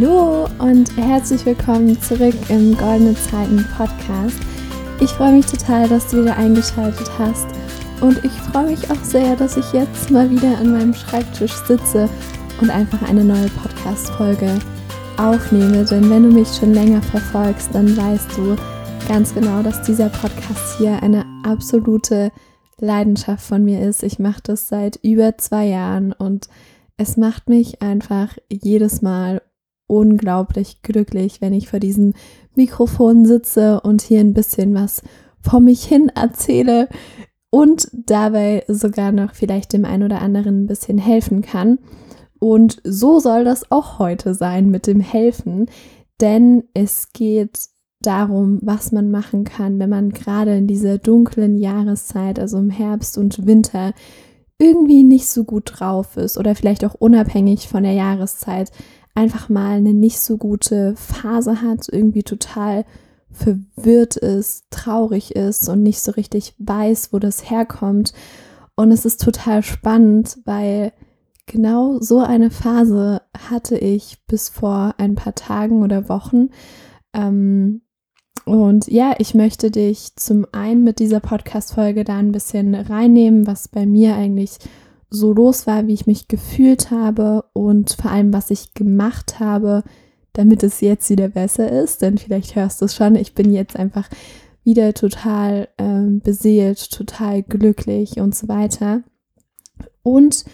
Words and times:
Hallo 0.00 0.46
und 0.60 0.96
herzlich 0.96 1.44
willkommen 1.44 2.00
zurück 2.00 2.34
im 2.50 2.76
Goldene 2.76 3.16
Zeiten 3.16 3.66
Podcast. 3.76 4.36
Ich 5.00 5.10
freue 5.10 5.32
mich 5.32 5.46
total, 5.46 5.88
dass 5.88 6.06
du 6.06 6.22
wieder 6.22 6.36
eingeschaltet 6.36 7.10
hast 7.18 7.48
und 8.00 8.24
ich 8.24 8.30
freue 8.30 8.70
mich 8.70 8.88
auch 8.92 9.02
sehr, 9.02 9.34
dass 9.34 9.56
ich 9.56 9.72
jetzt 9.72 10.12
mal 10.12 10.30
wieder 10.30 10.56
an 10.58 10.70
meinem 10.70 10.94
Schreibtisch 10.94 11.52
sitze 11.66 12.08
und 12.60 12.70
einfach 12.70 13.02
eine 13.08 13.24
neue 13.24 13.48
Podcast-Folge 13.48 14.60
aufnehme. 15.16 15.84
Denn 15.84 16.08
wenn 16.08 16.22
du 16.22 16.30
mich 16.30 16.48
schon 16.48 16.74
länger 16.74 17.02
verfolgst, 17.02 17.70
dann 17.72 17.96
weißt 17.96 18.36
du 18.36 18.54
ganz 19.08 19.34
genau, 19.34 19.64
dass 19.64 19.82
dieser 19.82 20.10
Podcast 20.10 20.78
hier 20.78 21.02
eine 21.02 21.24
absolute 21.42 22.30
Leidenschaft 22.78 23.44
von 23.44 23.64
mir 23.64 23.82
ist. 23.82 24.04
Ich 24.04 24.20
mache 24.20 24.42
das 24.44 24.68
seit 24.68 25.00
über 25.02 25.36
zwei 25.38 25.66
Jahren 25.66 26.12
und 26.12 26.46
es 26.96 27.16
macht 27.16 27.48
mich 27.48 27.82
einfach 27.82 28.36
jedes 28.48 29.02
Mal 29.02 29.40
unglaublich 29.88 30.82
glücklich, 30.82 31.40
wenn 31.40 31.52
ich 31.52 31.68
vor 31.68 31.80
diesem 31.80 32.14
Mikrofon 32.54 33.24
sitze 33.24 33.80
und 33.80 34.02
hier 34.02 34.20
ein 34.20 34.34
bisschen 34.34 34.74
was 34.74 35.02
vor 35.40 35.58
mich 35.58 35.84
hin 35.84 36.12
erzähle 36.14 36.88
und 37.50 37.88
dabei 37.92 38.64
sogar 38.68 39.10
noch 39.10 39.34
vielleicht 39.34 39.72
dem 39.72 39.84
einen 39.84 40.04
oder 40.04 40.20
anderen 40.20 40.62
ein 40.62 40.66
bisschen 40.66 40.98
helfen 40.98 41.42
kann. 41.42 41.78
Und 42.38 42.80
so 42.84 43.18
soll 43.18 43.44
das 43.44 43.72
auch 43.72 43.98
heute 43.98 44.34
sein 44.34 44.70
mit 44.70 44.86
dem 44.86 45.00
Helfen, 45.00 45.66
denn 46.20 46.64
es 46.74 47.12
geht 47.12 47.58
darum, 48.00 48.60
was 48.62 48.92
man 48.92 49.10
machen 49.10 49.44
kann, 49.44 49.78
wenn 49.80 49.90
man 49.90 50.10
gerade 50.10 50.56
in 50.56 50.68
dieser 50.68 50.98
dunklen 50.98 51.56
Jahreszeit, 51.56 52.38
also 52.38 52.58
im 52.58 52.70
Herbst 52.70 53.18
und 53.18 53.46
Winter, 53.46 53.92
irgendwie 54.58 55.04
nicht 55.04 55.28
so 55.28 55.44
gut 55.44 55.72
drauf 55.74 56.16
ist 56.16 56.36
oder 56.36 56.54
vielleicht 56.54 56.84
auch 56.84 56.94
unabhängig 56.94 57.68
von 57.68 57.84
der 57.84 57.92
Jahreszeit 57.92 58.70
einfach 59.18 59.48
mal 59.48 59.78
eine 59.78 59.94
nicht 59.94 60.20
so 60.20 60.36
gute 60.36 60.94
Phase 60.94 61.60
hat, 61.60 61.88
irgendwie 61.90 62.22
total 62.22 62.84
verwirrt 63.32 64.16
ist, 64.16 64.66
traurig 64.70 65.34
ist 65.34 65.68
und 65.68 65.82
nicht 65.82 66.00
so 66.00 66.12
richtig 66.12 66.54
weiß, 66.58 67.12
wo 67.12 67.18
das 67.18 67.50
herkommt. 67.50 68.12
Und 68.76 68.92
es 68.92 69.04
ist 69.04 69.20
total 69.20 69.64
spannend, 69.64 70.38
weil 70.44 70.92
genau 71.46 71.98
so 71.98 72.20
eine 72.20 72.52
Phase 72.52 73.22
hatte 73.36 73.76
ich 73.76 74.24
bis 74.28 74.48
vor 74.50 74.94
ein 74.98 75.16
paar 75.16 75.34
Tagen 75.34 75.82
oder 75.82 76.08
Wochen. 76.08 76.50
Ähm, 77.12 77.80
und 78.44 78.86
ja, 78.86 79.16
ich 79.18 79.34
möchte 79.34 79.72
dich 79.72 80.14
zum 80.14 80.46
einen 80.52 80.84
mit 80.84 81.00
dieser 81.00 81.18
Podcast-Folge 81.18 82.04
da 82.04 82.18
ein 82.18 82.30
bisschen 82.30 82.76
reinnehmen, 82.76 83.48
was 83.48 83.66
bei 83.66 83.84
mir 83.84 84.14
eigentlich 84.14 84.58
so 85.10 85.32
los 85.32 85.66
war, 85.66 85.86
wie 85.86 85.94
ich 85.94 86.06
mich 86.06 86.28
gefühlt 86.28 86.90
habe 86.90 87.44
und 87.52 87.96
vor 88.00 88.10
allem, 88.10 88.32
was 88.32 88.50
ich 88.50 88.74
gemacht 88.74 89.40
habe, 89.40 89.82
damit 90.32 90.62
es 90.62 90.80
jetzt 90.80 91.08
wieder 91.10 91.28
besser 91.28 91.70
ist. 91.70 92.02
Denn 92.02 92.18
vielleicht 92.18 92.56
hörst 92.56 92.80
du 92.80 92.84
es 92.84 92.94
schon, 92.94 93.16
ich 93.16 93.34
bin 93.34 93.52
jetzt 93.52 93.76
einfach 93.76 94.08
wieder 94.64 94.92
total 94.92 95.68
ähm, 95.78 96.20
beseelt, 96.20 96.90
total 96.90 97.42
glücklich 97.42 98.20
und 98.20 98.34
so 98.34 98.48
weiter. 98.48 99.02
Und 100.02 100.44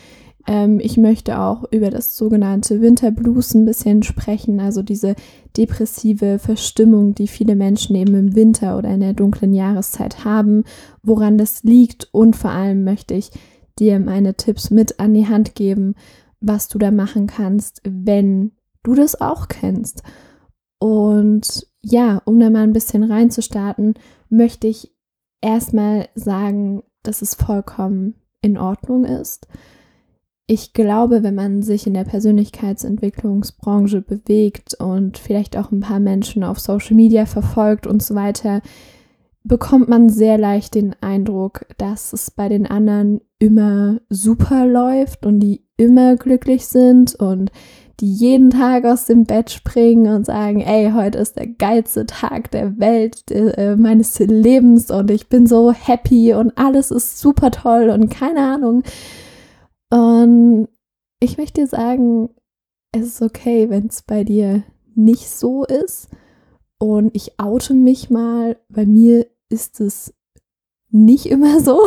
ähm, 0.47 0.79
ich 0.81 0.97
möchte 0.97 1.41
auch 1.41 1.65
über 1.71 1.91
das 1.91 2.17
sogenannte 2.17 2.81
Winterblues 2.81 3.55
ein 3.55 3.65
bisschen 3.65 4.03
sprechen, 4.03 4.61
also 4.61 4.83
diese 4.83 5.17
depressive 5.57 6.39
Verstimmung, 6.39 7.15
die 7.15 7.29
viele 7.29 7.57
Menschen 7.57 7.97
eben 7.97 8.15
im 8.15 8.35
Winter 8.35 8.77
oder 8.77 8.91
in 8.91 9.01
der 9.01 9.15
dunklen 9.15 9.55
Jahreszeit 9.55 10.25
haben, 10.25 10.65
woran 11.03 11.39
das 11.39 11.63
liegt 11.63 12.09
und 12.13 12.37
vor 12.37 12.51
allem 12.51 12.85
möchte 12.85 13.15
ich 13.15 13.31
dir 13.79 13.99
meine 13.99 14.35
Tipps 14.35 14.71
mit 14.71 15.01
an 15.01 15.15
die 15.15 15.29
Hand 15.29 15.55
geben, 15.55 15.95
was 16.41 16.69
du 16.69 16.79
da 16.79 16.91
machen 16.91 17.27
kannst, 17.27 17.81
wenn 17.85 18.53
du 18.83 18.95
das 18.95 19.21
auch 19.21 19.49
kennst. 19.49 20.03
Und 20.79 21.67
ja, 21.81 22.21
um 22.25 22.39
da 22.39 22.51
mal 22.51 22.63
ein 22.63 22.73
bisschen 22.73 23.03
reinzustarten, 23.03 23.95
möchte 24.29 24.67
ich 24.67 24.93
erstmal 25.41 26.09
sagen, 26.15 26.83
dass 27.03 27.23
es 27.23 27.35
vollkommen 27.35 28.15
in 28.41 28.59
Ordnung 28.59 29.05
ist 29.05 29.47
ich 30.47 30.75
glaube, 30.75 31.23
wenn 31.23 31.35
man 31.35 31.63
sich 31.63 31.87
in 31.87 31.95
der 31.95 32.05
Persönlichkeitsentwicklungsbranche 32.05 34.03
bewegt 34.03 34.75
und 34.75 35.17
vielleicht 35.17 35.57
auch 35.57 35.73
ein 35.73 35.81
paar 35.81 36.01
Menschen 36.01 36.45
auf 36.45 36.61
Social 36.61 36.97
Media 36.97 37.25
verfolgt 37.25 37.87
und 37.87 38.03
so 38.03 38.15
weiter, 38.15 38.61
bekommt 39.45 39.89
man 39.89 40.09
sehr 40.09 40.39
leicht 40.39 40.75
den 40.75 40.97
Eindruck, 41.03 41.67
dass 41.77 42.13
es 42.13 42.31
bei 42.31 42.49
den 42.49 42.67
anderen 42.67 43.21
immer 43.39 44.01
super 44.09 44.67
läuft 44.67 45.27
und 45.27 45.41
die 45.41 45.67
immer 45.77 46.17
glücklich 46.17 46.67
sind 46.67 47.15
und 47.15 47.53
die 48.01 48.13
jeden 48.13 48.51
Tag 48.51 48.85
aus 48.85 49.05
dem 49.05 49.25
Bett 49.25 49.51
springen 49.51 50.13
und 50.13 50.27
sagen, 50.27 50.61
ey, 50.61 50.91
heute 50.93 51.19
ist 51.19 51.37
der 51.37 51.47
geilste 51.47 52.07
Tag 52.07 52.51
der 52.51 52.79
Welt, 52.79 53.31
äh, 53.31 53.77
meines 53.77 54.19
Lebens 54.19 54.91
und 54.91 55.11
ich 55.11 55.29
bin 55.29 55.47
so 55.47 55.73
happy 55.73 56.35
und 56.35 56.57
alles 56.57 56.91
ist 56.91 57.21
super 57.21 57.51
toll 57.51 57.91
und 57.91 58.09
keine 58.11 58.41
Ahnung. 58.41 58.83
Und 59.91 60.69
ich 61.21 61.39
möchte 61.39 61.61
dir 61.61 61.67
sagen, 61.67 62.31
es 62.93 63.07
ist 63.07 63.23
okay, 63.23 63.71
wenn 63.71 63.87
es 63.87 64.03
bei 64.03 64.25
dir 64.25 64.65
nicht 64.95 65.29
so 65.29 65.65
ist. 65.65 66.09
Und 66.79 67.15
ich 67.15 67.39
oute 67.39 67.75
mich 67.75 68.11
mal, 68.11 68.57
bei 68.69 68.85
mir 68.87 69.27
ist 69.49 69.81
es 69.81 70.15
nicht 70.91 71.27
immer 71.27 71.61
so. 71.61 71.79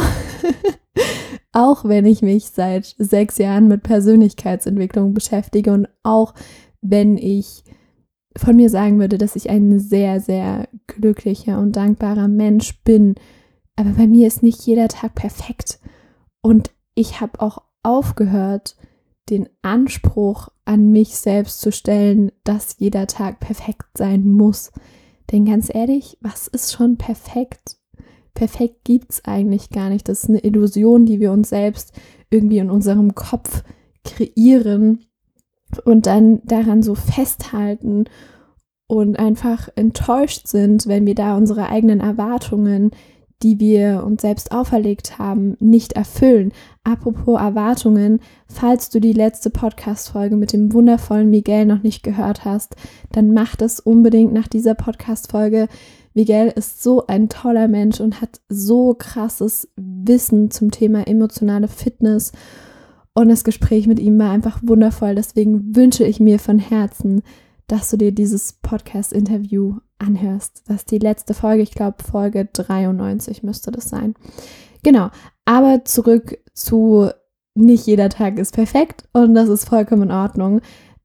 auch 1.51 1.85
wenn 1.85 2.05
ich 2.05 2.21
mich 2.21 2.51
seit 2.51 2.95
sechs 2.97 3.37
Jahren 3.37 3.67
mit 3.67 3.83
Persönlichkeitsentwicklung 3.83 5.13
beschäftige 5.13 5.73
und 5.73 5.87
auch 6.03 6.33
wenn 6.81 7.17
ich 7.17 7.63
von 8.37 8.55
mir 8.55 8.69
sagen 8.69 8.99
würde, 8.99 9.17
dass 9.17 9.35
ich 9.35 9.49
ein 9.49 9.79
sehr, 9.79 10.19
sehr 10.19 10.67
glücklicher 10.85 11.59
und 11.59 11.75
dankbarer 11.75 12.27
Mensch 12.27 12.83
bin. 12.83 13.15
Aber 13.75 13.91
bei 13.91 14.07
mir 14.07 14.27
ist 14.27 14.43
nicht 14.43 14.61
jeder 14.65 14.87
Tag 14.87 15.15
perfekt. 15.15 15.79
Und 16.41 16.71
ich 16.93 17.19
habe 17.19 17.39
auch 17.39 17.63
aufgehört, 17.83 18.75
den 19.29 19.49
Anspruch 19.61 20.49
an 20.65 20.91
mich 20.91 21.17
selbst 21.17 21.61
zu 21.61 21.71
stellen, 21.71 22.31
dass 22.43 22.75
jeder 22.77 23.07
Tag 23.07 23.39
perfekt 23.39 23.97
sein 23.97 24.29
muss. 24.29 24.71
Denn 25.31 25.45
ganz 25.45 25.73
ehrlich, 25.73 26.17
was 26.21 26.47
ist 26.47 26.73
schon 26.73 26.97
perfekt? 26.97 27.77
Perfekt 28.33 28.85
gibt 28.85 29.11
es 29.11 29.25
eigentlich 29.25 29.69
gar 29.69 29.89
nicht. 29.89 30.07
Das 30.07 30.23
ist 30.23 30.29
eine 30.29 30.39
Illusion, 30.39 31.05
die 31.05 31.19
wir 31.19 31.31
uns 31.31 31.49
selbst 31.49 31.93
irgendwie 32.29 32.59
in 32.59 32.69
unserem 32.69 33.15
Kopf 33.15 33.63
kreieren 34.03 35.05
und 35.85 36.05
dann 36.05 36.41
daran 36.45 36.81
so 36.81 36.95
festhalten 36.95 38.05
und 38.87 39.19
einfach 39.19 39.69
enttäuscht 39.75 40.47
sind, 40.47 40.87
wenn 40.87 41.05
wir 41.05 41.15
da 41.15 41.35
unsere 41.35 41.67
eigenen 41.67 41.99
Erwartungen 41.99 42.91
die 43.43 43.59
wir 43.59 44.03
uns 44.03 44.21
selbst 44.23 44.51
auferlegt 44.51 45.19
haben, 45.19 45.55
nicht 45.59 45.93
erfüllen. 45.93 46.51
Apropos 46.83 47.39
Erwartungen, 47.39 48.19
falls 48.47 48.89
du 48.89 48.99
die 48.99 49.13
letzte 49.13 49.49
Podcast-Folge 49.49 50.35
mit 50.35 50.53
dem 50.53 50.73
wundervollen 50.73 51.29
Miguel 51.29 51.65
noch 51.65 51.83
nicht 51.83 52.01
gehört 52.01 52.45
hast, 52.45 52.75
dann 53.11 53.33
mach 53.33 53.55
das 53.55 53.79
unbedingt 53.79 54.33
nach 54.33 54.47
dieser 54.47 54.73
Podcast-Folge. 54.73 55.67
Miguel 56.13 56.51
ist 56.55 56.81
so 56.81 57.05
ein 57.05 57.29
toller 57.29 57.67
Mensch 57.67 57.99
und 57.99 58.21
hat 58.21 58.41
so 58.49 58.95
krasses 58.95 59.69
Wissen 59.75 60.49
zum 60.49 60.71
Thema 60.71 61.07
emotionale 61.07 61.67
Fitness. 61.67 62.31
Und 63.13 63.29
das 63.29 63.43
Gespräch 63.43 63.85
mit 63.85 63.99
ihm 63.99 64.17
war 64.17 64.31
einfach 64.31 64.61
wundervoll. 64.63 65.13
Deswegen 65.13 65.75
wünsche 65.75 66.05
ich 66.05 66.19
mir 66.19 66.39
von 66.39 66.57
Herzen, 66.57 67.21
dass 67.67 67.91
du 67.91 67.97
dir 67.97 68.11
dieses 68.11 68.53
Podcast-Interview 68.53 69.75
anhörst. 69.99 70.63
Das 70.67 70.77
ist 70.77 70.91
die 70.91 70.99
letzte 70.99 71.33
Folge, 71.33 71.63
ich 71.63 71.71
glaube 71.71 72.03
Folge 72.03 72.47
93 72.51 73.43
müsste 73.43 73.71
das 73.71 73.89
sein. 73.89 74.15
Genau, 74.83 75.09
aber 75.45 75.85
zurück 75.85 76.37
zu 76.53 77.09
nicht 77.55 77.87
jeder 77.87 78.09
Tag 78.09 78.37
ist 78.37 78.53
perfekt 78.53 79.03
und 79.13 79.33
das 79.33 79.49
ist 79.49 79.67
vollkommen 79.67 80.03
in 80.03 80.11
Ordnung. 80.11 80.61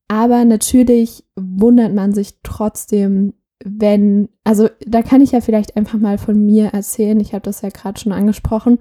Aber 0.09 0.45
natürlich 0.45 1.25
wundert 1.37 1.95
man 1.95 2.13
sich 2.13 2.35
trotzdem, 2.43 3.33
wenn, 3.65 4.29
also 4.45 4.69
da 4.87 5.01
kann 5.01 5.23
ich 5.23 5.33
ja 5.33 5.41
vielleicht 5.41 5.77
einfach 5.77 5.99
mal 5.99 6.19
von 6.19 6.45
mir 6.45 6.67
erzählen. 6.67 7.19
Ich 7.21 7.33
habe 7.33 7.43
das 7.43 7.63
ja 7.63 7.71
gerade 7.71 7.99
schon 7.99 8.13
angesprochen. 8.13 8.79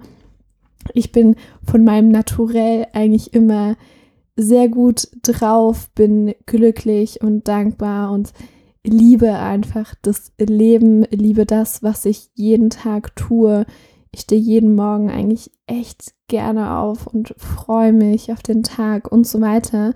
Ich 0.92 1.12
bin 1.12 1.36
von 1.64 1.84
meinem 1.84 2.10
Naturell 2.10 2.86
eigentlich 2.92 3.32
immer 3.32 3.76
sehr 4.36 4.68
gut 4.68 5.08
drauf, 5.22 5.90
bin 5.94 6.34
glücklich 6.46 7.22
und 7.22 7.48
dankbar 7.48 8.10
und 8.10 8.32
liebe 8.84 9.34
einfach 9.38 9.94
das 10.02 10.32
Leben, 10.38 11.04
liebe 11.10 11.46
das, 11.46 11.82
was 11.82 12.04
ich 12.04 12.30
jeden 12.34 12.70
Tag 12.70 13.14
tue. 13.16 13.64
Ich 14.10 14.22
stehe 14.22 14.40
jeden 14.40 14.74
Morgen 14.74 15.10
eigentlich 15.10 15.50
echt 15.66 16.14
gerne 16.28 16.78
auf 16.78 17.06
und 17.06 17.34
freue 17.38 17.92
mich 17.92 18.32
auf 18.32 18.42
den 18.42 18.62
Tag 18.62 19.10
und 19.10 19.26
so 19.26 19.40
weiter. 19.40 19.94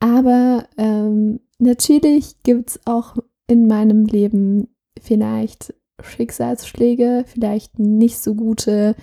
Aber 0.00 0.64
ähm, 0.76 1.40
natürlich 1.58 2.42
gibt 2.42 2.70
es 2.70 2.80
auch 2.86 3.16
in 3.46 3.66
meinem 3.66 4.04
Leben 4.04 4.68
vielleicht 5.00 5.74
Schicksalsschläge, 6.00 7.24
vielleicht 7.26 7.78
nicht 7.78 8.18
so 8.18 8.34
gute 8.34 8.94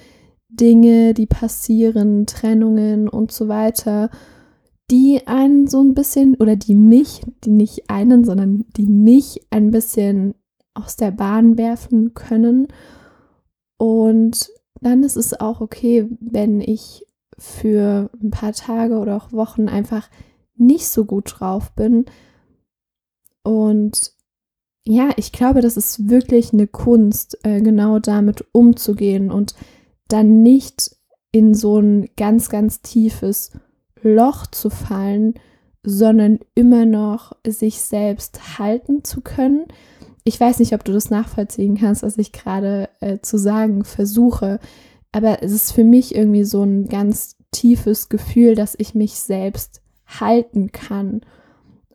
Dinge, 0.49 1.13
die 1.13 1.25
passieren, 1.25 2.25
Trennungen 2.25 3.09
und 3.09 3.31
so 3.31 3.47
weiter. 3.47 4.09
Die 4.91 5.25
einen 5.25 5.67
so 5.67 5.81
ein 5.81 5.93
bisschen 5.93 6.35
oder 6.35 6.55
die 6.55 6.75
mich, 6.75 7.21
die 7.43 7.49
nicht 7.49 7.89
einen, 7.89 8.23
sondern 8.23 8.65
die 8.77 8.87
mich 8.87 9.45
ein 9.49 9.71
bisschen 9.71 10.35
aus 10.73 10.95
der 10.95 11.11
Bahn 11.11 11.57
werfen 11.57 12.13
können. 12.13 12.67
Und 13.77 14.49
dann 14.81 15.03
ist 15.03 15.15
es 15.15 15.39
auch 15.39 15.61
okay, 15.61 16.07
wenn 16.19 16.61
ich 16.61 17.05
für 17.37 18.09
ein 18.21 18.31
paar 18.31 18.53
Tage 18.53 18.97
oder 18.97 19.17
auch 19.17 19.31
Wochen 19.31 19.67
einfach 19.67 20.09
nicht 20.55 20.87
so 20.87 21.05
gut 21.05 21.35
drauf 21.39 21.73
bin. 21.73 22.05
Und 23.43 24.13
ja, 24.85 25.09
ich 25.17 25.31
glaube, 25.31 25.61
das 25.61 25.77
ist 25.77 26.09
wirklich 26.09 26.53
eine 26.53 26.67
Kunst, 26.67 27.39
äh, 27.43 27.61
genau 27.61 27.99
damit 27.99 28.45
umzugehen 28.51 29.31
und 29.31 29.55
dann 30.07 30.43
nicht 30.43 30.95
in 31.31 31.53
so 31.53 31.79
ein 31.79 32.09
ganz, 32.15 32.49
ganz 32.49 32.81
tiefes 32.81 33.51
Loch 34.05 34.47
zu 34.47 34.69
fallen, 34.69 35.33
sondern 35.83 36.39
immer 36.55 36.85
noch 36.85 37.33
sich 37.45 37.81
selbst 37.81 38.57
halten 38.57 39.03
zu 39.03 39.21
können. 39.21 39.65
Ich 40.23 40.39
weiß 40.39 40.59
nicht, 40.59 40.73
ob 40.73 40.83
du 40.83 40.91
das 40.91 41.09
nachvollziehen 41.09 41.77
kannst, 41.77 42.01
was 42.01 42.17
ich 42.17 42.31
gerade 42.31 42.89
äh, 43.01 43.19
zu 43.19 43.37
sagen 43.37 43.83
versuche, 43.83 44.59
aber 45.11 45.43
es 45.43 45.51
ist 45.51 45.71
für 45.71 45.83
mich 45.83 46.15
irgendwie 46.15 46.43
so 46.43 46.63
ein 46.63 46.87
ganz 46.87 47.35
tiefes 47.51 48.09
Gefühl, 48.09 48.55
dass 48.55 48.75
ich 48.77 48.95
mich 48.95 49.13
selbst 49.13 49.81
halten 50.07 50.71
kann 50.71 51.21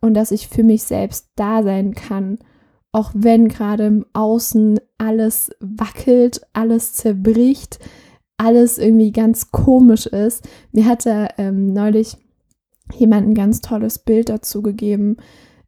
und 0.00 0.14
dass 0.14 0.30
ich 0.30 0.48
für 0.48 0.62
mich 0.62 0.84
selbst 0.84 1.28
da 1.36 1.62
sein 1.62 1.94
kann 1.94 2.38
auch 2.92 3.12
wenn 3.14 3.48
gerade 3.48 3.86
im 3.86 4.06
Außen 4.12 4.80
alles 4.98 5.50
wackelt, 5.60 6.42
alles 6.52 6.94
zerbricht, 6.94 7.78
alles 8.40 8.78
irgendwie 8.78 9.12
ganz 9.12 9.50
komisch 9.50 10.06
ist. 10.06 10.48
Mir 10.72 10.86
hatte 10.86 11.28
ähm, 11.36 11.74
neulich 11.74 12.16
jemand 12.94 13.28
ein 13.28 13.34
ganz 13.34 13.60
tolles 13.60 13.98
Bild 13.98 14.30
dazu 14.30 14.62
gegeben. 14.62 15.18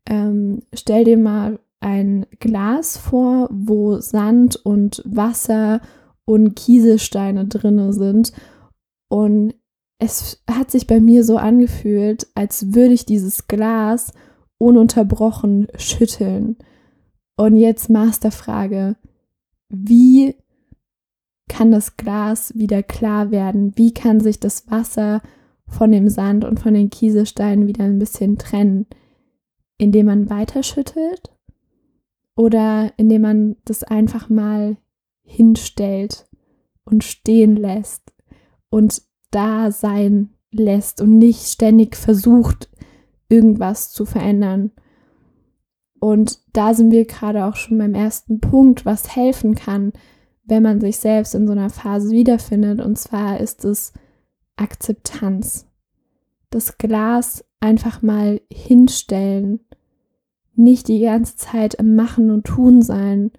Ähm, 0.06 0.62
stell 0.72 1.04
dir 1.04 1.18
mal 1.18 1.60
ein 1.80 2.26
Glas 2.40 2.96
vor, 2.96 3.48
wo 3.52 3.98
Sand 4.00 4.56
und 4.56 5.02
Wasser 5.04 5.82
und 6.24 6.54
Kieselsteine 6.56 7.46
drin 7.46 7.92
sind. 7.92 8.32
Und 9.08 9.54
es 9.98 10.42
hat 10.50 10.70
sich 10.70 10.86
bei 10.86 10.98
mir 10.98 11.24
so 11.24 11.36
angefühlt, 11.36 12.26
als 12.34 12.74
würde 12.74 12.94
ich 12.94 13.04
dieses 13.04 13.48
Glas 13.48 14.12
ununterbrochen 14.56 15.68
schütteln. 15.76 16.56
Und 17.36 17.56
jetzt 17.56 17.90
Masterfrage. 17.90 18.96
Wie 19.68 20.36
kann 21.52 21.70
das 21.70 21.98
Glas 21.98 22.56
wieder 22.56 22.82
klar 22.82 23.30
werden? 23.30 23.76
Wie 23.76 23.92
kann 23.92 24.20
sich 24.20 24.40
das 24.40 24.70
Wasser 24.70 25.20
von 25.66 25.92
dem 25.92 26.08
Sand 26.08 26.46
und 26.46 26.58
von 26.58 26.72
den 26.72 26.88
Kieselsteinen 26.88 27.66
wieder 27.66 27.84
ein 27.84 27.98
bisschen 27.98 28.38
trennen? 28.38 28.86
Indem 29.76 30.06
man 30.06 30.30
weiterschüttelt 30.30 31.30
oder 32.36 32.92
indem 32.96 33.22
man 33.22 33.56
das 33.66 33.84
einfach 33.84 34.30
mal 34.30 34.78
hinstellt 35.24 36.26
und 36.84 37.04
stehen 37.04 37.56
lässt 37.56 38.14
und 38.70 39.02
da 39.30 39.70
sein 39.70 40.30
lässt 40.52 41.02
und 41.02 41.18
nicht 41.18 41.46
ständig 41.46 41.96
versucht, 41.96 42.70
irgendwas 43.28 43.92
zu 43.92 44.06
verändern. 44.06 44.70
Und 46.00 46.40
da 46.54 46.72
sind 46.72 46.92
wir 46.92 47.04
gerade 47.04 47.44
auch 47.44 47.56
schon 47.56 47.76
beim 47.76 47.94
ersten 47.94 48.40
Punkt, 48.40 48.86
was 48.86 49.14
helfen 49.14 49.54
kann, 49.54 49.92
wenn 50.52 50.62
man 50.62 50.82
sich 50.82 50.98
selbst 50.98 51.34
in 51.34 51.46
so 51.46 51.52
einer 51.52 51.70
Phase 51.70 52.10
wiederfindet. 52.10 52.82
Und 52.82 52.98
zwar 52.98 53.40
ist 53.40 53.64
es 53.64 53.94
Akzeptanz. 54.56 55.66
Das 56.50 56.76
Glas 56.76 57.42
einfach 57.60 58.02
mal 58.02 58.42
hinstellen, 58.52 59.60
nicht 60.54 60.88
die 60.88 61.00
ganze 61.00 61.36
Zeit 61.36 61.72
im 61.76 61.96
Machen 61.96 62.30
und 62.30 62.44
Tun 62.44 62.82
sein, 62.82 63.30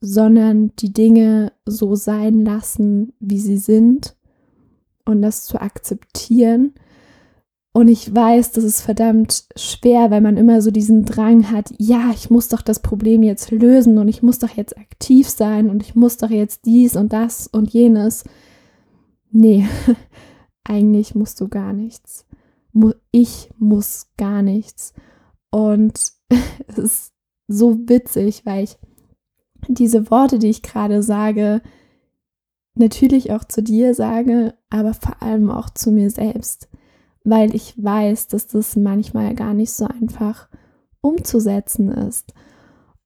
sondern 0.00 0.72
die 0.80 0.92
Dinge 0.92 1.52
so 1.64 1.94
sein 1.94 2.44
lassen, 2.44 3.12
wie 3.20 3.38
sie 3.38 3.56
sind 3.56 4.16
und 5.04 5.22
das 5.22 5.44
zu 5.44 5.60
akzeptieren 5.60 6.74
und 7.78 7.86
ich 7.86 8.12
weiß, 8.12 8.50
das 8.50 8.64
ist 8.64 8.80
verdammt 8.80 9.44
schwer, 9.54 10.10
weil 10.10 10.20
man 10.20 10.36
immer 10.36 10.62
so 10.62 10.72
diesen 10.72 11.04
Drang 11.04 11.52
hat, 11.52 11.72
ja, 11.78 12.10
ich 12.12 12.28
muss 12.28 12.48
doch 12.48 12.60
das 12.60 12.80
Problem 12.80 13.22
jetzt 13.22 13.52
lösen 13.52 13.98
und 13.98 14.08
ich 14.08 14.20
muss 14.20 14.40
doch 14.40 14.48
jetzt 14.48 14.76
aktiv 14.76 15.28
sein 15.28 15.70
und 15.70 15.84
ich 15.84 15.94
muss 15.94 16.16
doch 16.16 16.30
jetzt 16.30 16.66
dies 16.66 16.96
und 16.96 17.12
das 17.12 17.46
und 17.46 17.72
jenes. 17.72 18.24
Nee, 19.30 19.68
eigentlich 20.64 21.14
musst 21.14 21.40
du 21.40 21.46
gar 21.46 21.72
nichts. 21.72 22.26
Ich 23.12 23.48
muss 23.58 24.08
gar 24.16 24.42
nichts. 24.42 24.92
Und 25.52 26.14
es 26.66 26.78
ist 26.78 27.12
so 27.46 27.78
witzig, 27.88 28.44
weil 28.44 28.64
ich 28.64 28.76
diese 29.68 30.10
Worte, 30.10 30.40
die 30.40 30.50
ich 30.50 30.62
gerade 30.62 31.00
sage, 31.04 31.62
natürlich 32.74 33.30
auch 33.30 33.44
zu 33.44 33.62
dir 33.62 33.94
sage, 33.94 34.54
aber 34.68 34.94
vor 34.94 35.22
allem 35.22 35.48
auch 35.48 35.70
zu 35.70 35.92
mir 35.92 36.10
selbst 36.10 36.67
weil 37.28 37.54
ich 37.54 37.74
weiß, 37.82 38.28
dass 38.28 38.46
das 38.46 38.76
manchmal 38.76 39.34
gar 39.34 39.54
nicht 39.54 39.72
so 39.72 39.86
einfach 39.86 40.48
umzusetzen 41.00 41.90
ist. 41.90 42.32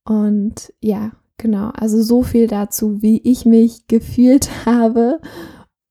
Und 0.04 0.72
ja, 0.80 1.12
genau, 1.38 1.70
also 1.74 2.02
so 2.02 2.22
viel 2.22 2.46
dazu, 2.46 3.02
wie 3.02 3.20
ich 3.22 3.44
mich 3.44 3.86
gefühlt 3.88 4.66
habe. 4.66 5.20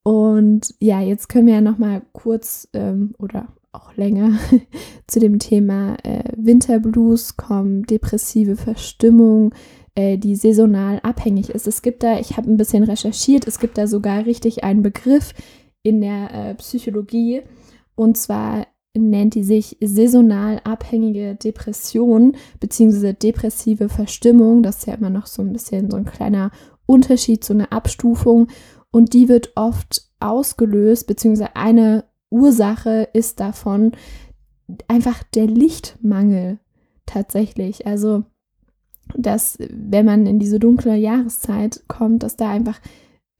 Und 0.04 0.74
ja, 0.80 1.00
jetzt 1.00 1.28
können 1.28 1.46
wir 1.46 1.54
ja 1.54 1.60
noch 1.60 1.78
mal 1.78 2.02
kurz 2.12 2.68
ähm, 2.72 3.14
oder 3.18 3.48
auch 3.70 3.96
länger 3.96 4.38
zu 5.06 5.20
dem 5.20 5.38
Thema 5.38 5.96
äh, 6.02 6.24
Winterblues 6.36 7.36
kommen, 7.36 7.84
depressive 7.84 8.56
Verstimmung, 8.56 9.54
äh, 9.94 10.18
die 10.18 10.36
saisonal 10.36 11.00
abhängig 11.02 11.50
ist. 11.50 11.66
Es 11.66 11.82
gibt 11.82 12.02
da, 12.02 12.18
ich 12.18 12.36
habe 12.36 12.50
ein 12.50 12.56
bisschen 12.56 12.82
recherchiert, 12.82 13.46
es 13.46 13.58
gibt 13.58 13.78
da 13.78 13.86
sogar 13.86 14.26
richtig 14.26 14.64
einen 14.64 14.82
Begriff 14.82 15.34
in 15.82 16.00
der 16.00 16.32
äh, 16.32 16.54
Psychologie, 16.54 17.42
und 17.94 18.16
zwar 18.16 18.66
nennt 18.94 19.34
die 19.34 19.44
sich 19.44 19.78
saisonal 19.80 20.60
abhängige 20.64 21.34
Depression 21.34 22.36
bzw. 22.60 23.14
depressive 23.14 23.88
Verstimmung. 23.88 24.62
Das 24.62 24.78
ist 24.78 24.86
ja 24.86 24.94
immer 24.94 25.10
noch 25.10 25.26
so 25.26 25.42
ein 25.42 25.52
bisschen 25.52 25.90
so 25.90 25.96
ein 25.96 26.04
kleiner 26.04 26.50
Unterschied, 26.86 27.44
so 27.44 27.54
eine 27.54 27.72
Abstufung. 27.72 28.48
Und 28.90 29.14
die 29.14 29.28
wird 29.28 29.52
oft 29.56 30.10
ausgelöst, 30.20 31.06
beziehungsweise 31.06 31.56
eine 31.56 32.04
Ursache 32.30 33.08
ist 33.12 33.40
davon 33.40 33.92
einfach 34.88 35.22
der 35.34 35.46
Lichtmangel 35.46 36.58
tatsächlich. 37.06 37.86
Also, 37.86 38.24
dass 39.16 39.58
wenn 39.70 40.06
man 40.06 40.26
in 40.26 40.38
diese 40.38 40.58
dunkle 40.58 40.96
Jahreszeit 40.96 41.84
kommt, 41.88 42.22
dass 42.22 42.36
da 42.36 42.50
einfach 42.50 42.80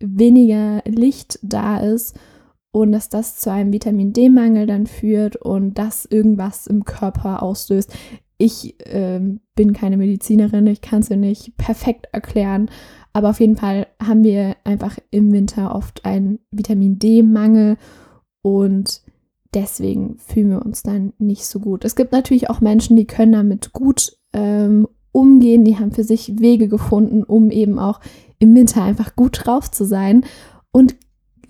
weniger 0.00 0.82
Licht 0.86 1.38
da 1.42 1.78
ist 1.78 2.18
und 2.72 2.92
dass 2.92 3.08
das 3.08 3.36
zu 3.38 3.52
einem 3.52 3.72
Vitamin 3.72 4.12
D-Mangel 4.12 4.66
dann 4.66 4.86
führt 4.86 5.36
und 5.36 5.78
das 5.78 6.06
irgendwas 6.06 6.66
im 6.66 6.84
Körper 6.84 7.42
auslöst. 7.42 7.94
Ich 8.38 8.80
äh, 8.86 9.20
bin 9.54 9.72
keine 9.72 9.98
Medizinerin, 9.98 10.66
ich 10.66 10.80
kann 10.80 11.00
es 11.00 11.08
dir 11.08 11.16
nicht 11.16 11.56
perfekt 11.58 12.08
erklären, 12.12 12.70
aber 13.12 13.30
auf 13.30 13.40
jeden 13.40 13.56
Fall 13.56 13.86
haben 14.02 14.24
wir 14.24 14.56
einfach 14.64 14.98
im 15.10 15.32
Winter 15.32 15.74
oft 15.74 16.04
einen 16.04 16.40
Vitamin 16.50 16.98
D-Mangel 16.98 17.76
und 18.40 19.02
deswegen 19.54 20.16
fühlen 20.18 20.50
wir 20.50 20.64
uns 20.64 20.82
dann 20.82 21.12
nicht 21.18 21.44
so 21.44 21.60
gut. 21.60 21.84
Es 21.84 21.94
gibt 21.94 22.12
natürlich 22.12 22.48
auch 22.48 22.60
Menschen, 22.60 22.96
die 22.96 23.06
können 23.06 23.32
damit 23.32 23.72
gut 23.72 24.16
ähm, 24.32 24.88
umgehen, 25.12 25.64
die 25.64 25.78
haben 25.78 25.92
für 25.92 26.04
sich 26.04 26.40
Wege 26.40 26.68
gefunden, 26.68 27.22
um 27.22 27.50
eben 27.50 27.78
auch 27.78 28.00
im 28.38 28.54
Winter 28.54 28.82
einfach 28.82 29.14
gut 29.14 29.42
drauf 29.44 29.70
zu 29.70 29.84
sein. 29.84 30.24
Und 30.72 30.96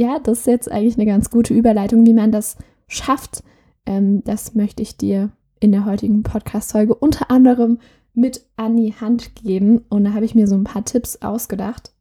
ja, 0.02 0.18
das 0.18 0.40
ist 0.40 0.46
jetzt 0.48 0.70
eigentlich 0.70 0.96
eine 0.96 1.06
ganz 1.06 1.30
gute 1.30 1.54
Überleitung, 1.54 2.04
wie 2.04 2.12
man 2.12 2.32
das 2.32 2.56
schafft. 2.88 3.44
Ähm, 3.86 4.24
das 4.24 4.56
möchte 4.56 4.82
ich 4.82 4.96
dir 4.96 5.30
in 5.60 5.70
der 5.70 5.86
heutigen 5.86 6.24
Podcast-Folge 6.24 6.92
unter 6.92 7.30
anderem 7.30 7.78
mit 8.12 8.44
an 8.56 8.76
die 8.76 8.94
Hand 8.94 9.36
geben. 9.36 9.82
Und 9.88 10.04
da 10.04 10.12
habe 10.12 10.24
ich 10.24 10.34
mir 10.34 10.48
so 10.48 10.56
ein 10.56 10.64
paar 10.64 10.84
Tipps 10.84 11.22
ausgedacht. 11.22 11.92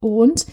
Und 0.00 0.46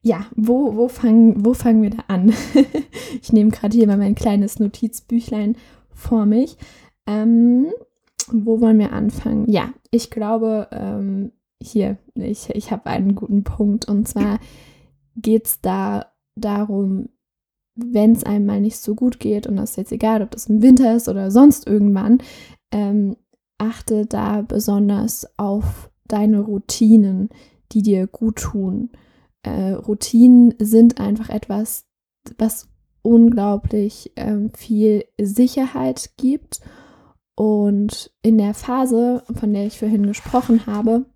ja, 0.00 0.26
wo, 0.36 0.76
wo, 0.76 0.86
fangen, 0.86 1.44
wo 1.44 1.52
fangen 1.52 1.82
wir 1.82 1.90
da 1.90 2.04
an? 2.06 2.32
ich 3.20 3.32
nehme 3.32 3.50
gerade 3.50 3.76
hier 3.76 3.88
mal 3.88 3.98
mein 3.98 4.14
kleines 4.14 4.60
Notizbüchlein 4.60 5.56
vor 5.90 6.26
mich. 6.26 6.56
Ähm, 7.08 7.72
wo 8.30 8.60
wollen 8.60 8.78
wir 8.78 8.92
anfangen? 8.92 9.50
Ja, 9.50 9.70
ich 9.90 10.10
glaube, 10.10 10.68
ähm, 10.70 11.32
hier, 11.60 11.96
ich, 12.14 12.50
ich 12.50 12.70
habe 12.70 12.86
einen 12.86 13.16
guten 13.16 13.42
Punkt. 13.42 13.88
Und 13.88 14.06
zwar 14.06 14.38
geht 15.20 15.46
es 15.46 15.60
da 15.60 16.12
darum, 16.36 17.08
wenn 17.74 18.12
es 18.12 18.24
einem 18.24 18.46
mal 18.46 18.60
nicht 18.60 18.78
so 18.78 18.94
gut 18.94 19.20
geht, 19.20 19.46
und 19.46 19.56
das 19.56 19.70
ist 19.70 19.76
jetzt 19.76 19.92
egal, 19.92 20.22
ob 20.22 20.30
das 20.30 20.46
im 20.46 20.62
Winter 20.62 20.96
ist 20.96 21.08
oder 21.08 21.30
sonst 21.30 21.66
irgendwann, 21.66 22.18
ähm, 22.72 23.16
achte 23.58 24.06
da 24.06 24.42
besonders 24.42 25.26
auf 25.36 25.90
deine 26.06 26.40
Routinen, 26.40 27.28
die 27.72 27.82
dir 27.82 28.06
gut 28.06 28.36
tun. 28.36 28.90
Äh, 29.42 29.72
Routinen 29.72 30.54
sind 30.58 31.00
einfach 31.00 31.28
etwas, 31.28 31.86
was 32.38 32.68
unglaublich 33.02 34.12
ähm, 34.16 34.50
viel 34.54 35.04
Sicherheit 35.20 36.10
gibt. 36.16 36.60
Und 37.34 38.10
in 38.22 38.38
der 38.38 38.54
Phase, 38.54 39.22
von 39.32 39.52
der 39.52 39.66
ich 39.66 39.78
vorhin 39.78 40.06
gesprochen 40.06 40.66
habe, 40.66 41.06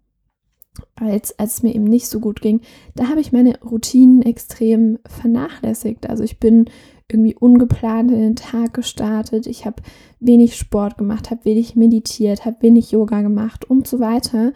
als, 0.94 1.38
als 1.38 1.54
es 1.54 1.62
mir 1.62 1.74
eben 1.74 1.84
nicht 1.84 2.08
so 2.08 2.20
gut 2.20 2.40
ging, 2.40 2.60
da 2.94 3.08
habe 3.08 3.20
ich 3.20 3.32
meine 3.32 3.58
Routinen 3.60 4.22
extrem 4.22 4.98
vernachlässigt. 5.06 6.08
Also 6.08 6.24
ich 6.24 6.38
bin 6.38 6.66
irgendwie 7.08 7.34
ungeplant 7.34 8.10
in 8.10 8.20
den 8.20 8.36
Tag 8.36 8.74
gestartet. 8.74 9.46
Ich 9.46 9.66
habe 9.66 9.82
wenig 10.20 10.56
Sport 10.56 10.96
gemacht, 10.96 11.30
habe 11.30 11.44
wenig 11.44 11.76
meditiert, 11.76 12.44
habe 12.44 12.62
wenig 12.62 12.90
Yoga 12.90 13.20
gemacht 13.20 13.68
und 13.68 13.86
so 13.86 14.00
weiter. 14.00 14.52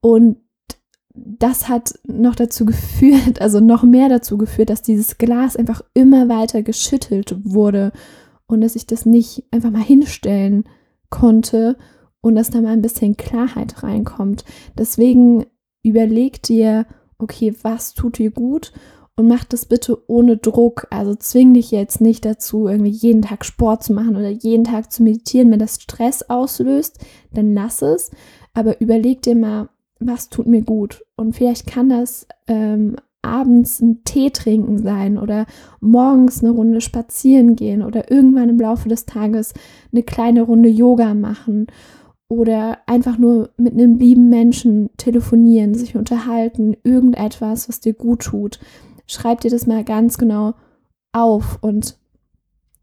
Und 0.00 0.38
das 1.14 1.68
hat 1.68 1.94
noch 2.06 2.34
dazu 2.34 2.64
geführt, 2.66 3.40
also 3.40 3.60
noch 3.60 3.82
mehr 3.82 4.08
dazu 4.08 4.38
geführt, 4.38 4.70
dass 4.70 4.82
dieses 4.82 5.18
Glas 5.18 5.56
einfach 5.56 5.82
immer 5.94 6.28
weiter 6.28 6.62
geschüttelt 6.62 7.36
wurde 7.44 7.92
und 8.46 8.60
dass 8.62 8.76
ich 8.76 8.86
das 8.86 9.06
nicht 9.06 9.44
einfach 9.50 9.70
mal 9.70 9.82
hinstellen 9.82 10.64
konnte 11.08 11.76
und 12.20 12.34
dass 12.34 12.50
da 12.50 12.60
mal 12.60 12.72
ein 12.72 12.82
bisschen 12.82 13.16
Klarheit 13.16 13.82
reinkommt. 13.82 14.44
Deswegen 14.78 15.46
überleg 15.82 16.42
dir, 16.42 16.86
okay, 17.18 17.54
was 17.62 17.94
tut 17.94 18.18
dir 18.18 18.30
gut 18.30 18.72
und 19.16 19.28
mach 19.28 19.44
das 19.44 19.66
bitte 19.66 19.98
ohne 20.08 20.36
Druck. 20.36 20.86
Also 20.90 21.14
zwing 21.14 21.54
dich 21.54 21.70
jetzt 21.70 22.00
nicht 22.00 22.24
dazu, 22.24 22.68
irgendwie 22.68 22.90
jeden 22.90 23.22
Tag 23.22 23.44
Sport 23.44 23.82
zu 23.82 23.92
machen 23.92 24.16
oder 24.16 24.30
jeden 24.30 24.64
Tag 24.64 24.90
zu 24.90 25.02
meditieren. 25.02 25.50
Wenn 25.50 25.58
das 25.58 25.80
Stress 25.80 26.22
auslöst, 26.28 26.98
dann 27.32 27.54
lass 27.54 27.82
es. 27.82 28.10
Aber 28.54 28.80
überleg 28.80 29.22
dir 29.22 29.36
mal, 29.36 29.68
was 29.98 30.30
tut 30.30 30.46
mir 30.46 30.62
gut. 30.62 31.04
Und 31.16 31.36
vielleicht 31.36 31.66
kann 31.66 31.90
das 31.90 32.26
ähm, 32.46 32.96
abends 33.22 33.82
einen 33.82 34.02
Tee 34.04 34.30
trinken 34.30 34.78
sein 34.78 35.18
oder 35.18 35.44
morgens 35.80 36.42
eine 36.42 36.52
Runde 36.52 36.80
spazieren 36.80 37.54
gehen 37.54 37.82
oder 37.82 38.10
irgendwann 38.10 38.48
im 38.48 38.58
Laufe 38.58 38.88
des 38.88 39.04
Tages 39.04 39.52
eine 39.92 40.02
kleine 40.02 40.42
Runde 40.42 40.70
Yoga 40.70 41.12
machen 41.12 41.66
oder 42.30 42.78
einfach 42.86 43.18
nur 43.18 43.50
mit 43.56 43.72
einem 43.72 43.96
lieben 43.96 44.28
Menschen 44.28 44.88
telefonieren, 44.96 45.74
sich 45.74 45.96
unterhalten, 45.96 46.76
irgendetwas, 46.84 47.68
was 47.68 47.80
dir 47.80 47.92
gut 47.92 48.22
tut. 48.22 48.60
Schreib 49.08 49.40
dir 49.40 49.50
das 49.50 49.66
mal 49.66 49.82
ganz 49.82 50.16
genau 50.16 50.54
auf. 51.10 51.58
Und 51.60 51.98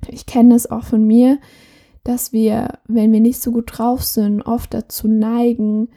ich 0.10 0.25
kenne 0.25 0.54
es 0.54 0.70
auch 0.70 0.84
von 0.84 1.08
mir, 1.08 1.39
dass 2.04 2.34
wir, 2.34 2.80
wenn 2.89 3.13
wir 3.13 3.22
nicht 3.22 3.39
so 3.42 3.54
gut 3.54 3.77
drauf 3.77 4.04
sind, 4.04 4.42
oft 4.42 4.74
dazu 4.74 5.08
neigen, 5.08 5.88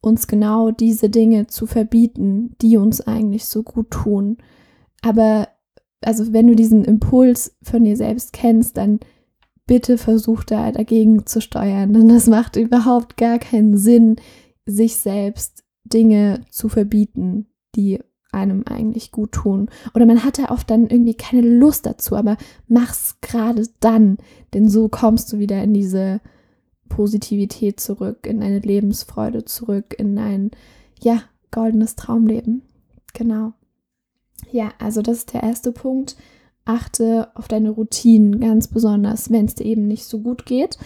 uns 0.00 0.28
genau 0.28 0.70
diese 0.70 1.10
Dinge 1.10 1.48
zu 1.48 1.66
verbieten, 1.66 2.54
die 2.62 2.76
uns 2.76 3.00
eigentlich 3.00 3.44
so 3.46 3.64
gut 3.64 3.90
tun. 3.90 4.38
Aber 5.02 5.48
also 6.00 6.32
wenn 6.32 6.46
du 6.46 6.54
diesen 6.54 6.84
Impuls 6.84 7.56
von 7.60 7.82
dir 7.82 7.96
selbst 7.96 8.32
kennst, 8.32 8.76
dann 8.76 9.00
bitte 9.70 9.98
versuch 9.98 10.42
da 10.42 10.72
dagegen 10.72 11.26
zu 11.26 11.40
steuern, 11.40 11.92
denn 11.92 12.08
das 12.08 12.26
macht 12.26 12.56
überhaupt 12.56 13.16
gar 13.16 13.38
keinen 13.38 13.76
Sinn, 13.76 14.16
sich 14.66 14.96
selbst 14.96 15.62
Dinge 15.84 16.40
zu 16.50 16.68
verbieten, 16.68 17.46
die 17.76 18.00
einem 18.32 18.64
eigentlich 18.66 19.12
gut 19.12 19.30
tun. 19.30 19.70
Oder 19.94 20.06
man 20.06 20.24
hat 20.24 20.40
da 20.40 20.46
oft 20.46 20.68
dann 20.68 20.88
irgendwie 20.88 21.14
keine 21.14 21.42
Lust 21.42 21.86
dazu, 21.86 22.16
aber 22.16 22.36
mach's 22.66 23.18
gerade 23.20 23.62
dann, 23.78 24.18
denn 24.54 24.68
so 24.68 24.88
kommst 24.88 25.32
du 25.32 25.38
wieder 25.38 25.62
in 25.62 25.72
diese 25.72 26.20
Positivität 26.88 27.78
zurück, 27.78 28.26
in 28.26 28.42
eine 28.42 28.58
Lebensfreude 28.58 29.44
zurück, 29.44 29.94
in 29.96 30.18
ein, 30.18 30.50
ja, 31.00 31.22
goldenes 31.52 31.94
Traumleben. 31.94 32.62
Genau. 33.14 33.52
Ja, 34.50 34.72
also 34.80 35.00
das 35.00 35.18
ist 35.18 35.32
der 35.32 35.44
erste 35.44 35.70
Punkt 35.70 36.16
achte 36.64 37.28
auf 37.34 37.48
deine 37.48 37.70
Routinen 37.70 38.40
ganz 38.40 38.68
besonders, 38.68 39.30
wenn 39.30 39.46
es 39.46 39.54
dir 39.54 39.66
eben 39.66 39.86
nicht 39.86 40.04
so 40.04 40.20
gut 40.20 40.46
geht. 40.46 40.78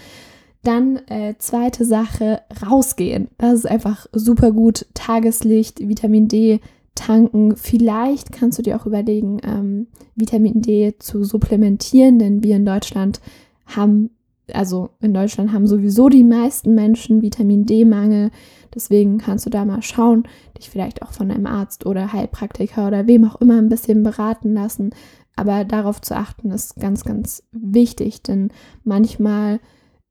Dann 0.62 0.96
äh, 1.08 1.34
zweite 1.38 1.84
Sache, 1.84 2.40
rausgehen. 2.66 3.28
Das 3.36 3.52
ist 3.54 3.66
einfach 3.66 4.06
super 4.12 4.50
gut. 4.50 4.86
Tageslicht, 4.94 5.80
Vitamin 5.80 6.26
D 6.26 6.60
tanken. 6.94 7.56
Vielleicht 7.56 8.32
kannst 8.32 8.58
du 8.58 8.62
dir 8.62 8.76
auch 8.76 8.86
überlegen, 8.86 9.40
ähm, 9.44 9.88
Vitamin 10.14 10.62
D 10.62 10.94
zu 10.98 11.24
supplementieren, 11.24 12.18
denn 12.18 12.42
wir 12.42 12.56
in 12.56 12.64
Deutschland 12.64 13.20
haben, 13.66 14.10
also 14.52 14.90
in 15.00 15.12
Deutschland 15.12 15.52
haben 15.52 15.66
sowieso 15.66 16.08
die 16.08 16.24
meisten 16.24 16.74
Menschen 16.74 17.20
Vitamin 17.20 17.66
D-Mangel. 17.66 18.30
Deswegen 18.74 19.18
kannst 19.18 19.46
du 19.46 19.50
da 19.50 19.64
mal 19.64 19.82
schauen, 19.82 20.24
dich 20.58 20.70
vielleicht 20.70 21.02
auch 21.02 21.12
von 21.12 21.30
einem 21.30 21.46
Arzt 21.46 21.86
oder 21.86 22.12
Heilpraktiker 22.12 22.88
oder 22.88 23.06
wem 23.06 23.24
auch 23.24 23.40
immer 23.40 23.58
ein 23.58 23.68
bisschen 23.68 24.02
beraten 24.02 24.54
lassen, 24.54 24.90
aber 25.36 25.64
darauf 25.64 26.00
zu 26.00 26.16
achten 26.16 26.50
ist 26.50 26.76
ganz, 26.76 27.04
ganz 27.04 27.42
wichtig, 27.52 28.22
denn 28.22 28.50
manchmal 28.84 29.60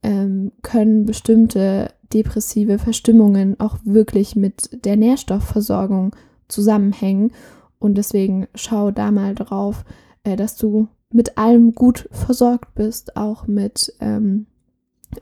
ähm, 0.01 0.51
können 0.61 1.05
bestimmte 1.05 1.93
depressive 2.13 2.77
Verstimmungen 2.77 3.59
auch 3.59 3.77
wirklich 3.83 4.35
mit 4.35 4.85
der 4.85 4.97
Nährstoffversorgung 4.97 6.15
zusammenhängen. 6.47 7.31
Und 7.79 7.97
deswegen 7.97 8.47
schau 8.53 8.91
da 8.91 9.11
mal 9.11 9.33
drauf, 9.33 9.85
äh, 10.23 10.35
dass 10.35 10.55
du 10.55 10.87
mit 11.11 11.37
allem 11.37 11.73
gut 11.73 12.07
versorgt 12.11 12.75
bist, 12.75 13.15
auch 13.17 13.47
mit 13.47 13.93
ähm, 13.99 14.47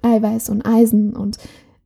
Eiweiß 0.02 0.50
und 0.50 0.66
Eisen 0.66 1.16
und 1.16 1.38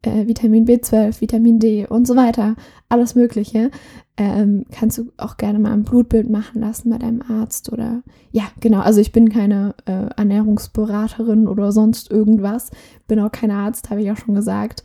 äh, 0.08 0.28
Vitamin 0.28 0.66
B12, 0.66 1.22
Vitamin 1.22 1.60
D 1.60 1.88
und 1.88 2.08
so 2.08 2.16
weiter, 2.16 2.56
alles 2.90 3.16
Mögliche. 3.16 3.72
Ähm, 4.18 4.66
kannst 4.72 4.98
du 4.98 5.12
auch 5.18 5.38
gerne 5.38 5.60
mal 5.60 5.74
ein 5.74 5.84
Blutbild 5.84 6.30
machen 6.30 6.62
lassen 6.62 6.90
bei 6.90 6.98
deinem 6.98 7.22
Arzt 7.22 7.72
oder 7.72 8.02
ja, 8.32 8.44
genau. 8.60 8.80
Also 8.80 9.02
ich 9.02 9.12
bin 9.12 9.30
keine 9.30 9.76
äh, 9.86 10.08
Ernährungsberaterin 10.16 11.48
oder 11.48 11.72
sonst 11.72 12.10
irgendwas, 12.12 12.72
bin 13.08 13.20
auch 13.20 13.32
kein 13.32 13.52
Arzt, 13.52 13.90
habe 13.90 14.02
ich 14.02 14.12
auch 14.12 14.18
schon 14.18 14.36
gesagt. 14.36 14.84